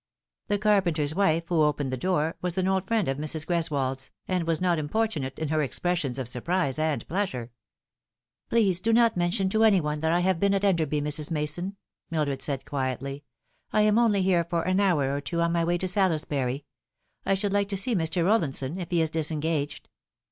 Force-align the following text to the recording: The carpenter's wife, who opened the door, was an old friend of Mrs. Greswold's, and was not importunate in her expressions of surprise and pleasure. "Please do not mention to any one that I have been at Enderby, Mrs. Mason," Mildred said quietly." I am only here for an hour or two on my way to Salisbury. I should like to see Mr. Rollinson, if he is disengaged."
The 0.47 0.57
carpenter's 0.57 1.13
wife, 1.13 1.43
who 1.49 1.61
opened 1.61 1.91
the 1.91 1.95
door, 1.95 2.35
was 2.41 2.57
an 2.57 2.67
old 2.67 2.87
friend 2.87 3.07
of 3.07 3.19
Mrs. 3.19 3.45
Greswold's, 3.45 4.09
and 4.27 4.47
was 4.47 4.59
not 4.59 4.79
importunate 4.79 5.37
in 5.37 5.49
her 5.49 5.61
expressions 5.61 6.17
of 6.17 6.27
surprise 6.27 6.79
and 6.79 7.07
pleasure. 7.07 7.51
"Please 8.49 8.79
do 8.79 8.93
not 8.93 9.15
mention 9.15 9.47
to 9.49 9.63
any 9.63 9.79
one 9.79 9.99
that 9.99 10.11
I 10.11 10.21
have 10.21 10.39
been 10.39 10.55
at 10.55 10.63
Enderby, 10.63 11.01
Mrs. 11.01 11.29
Mason," 11.29 11.75
Mildred 12.09 12.41
said 12.41 12.65
quietly." 12.65 13.25
I 13.71 13.81
am 13.81 13.99
only 13.99 14.23
here 14.23 14.43
for 14.43 14.63
an 14.63 14.79
hour 14.79 15.15
or 15.15 15.21
two 15.21 15.39
on 15.39 15.51
my 15.51 15.63
way 15.63 15.77
to 15.77 15.87
Salisbury. 15.87 16.65
I 17.23 17.35
should 17.35 17.53
like 17.53 17.69
to 17.69 17.77
see 17.77 17.93
Mr. 17.93 18.25
Rollinson, 18.25 18.79
if 18.79 18.89
he 18.89 19.03
is 19.03 19.11
disengaged." 19.11 19.87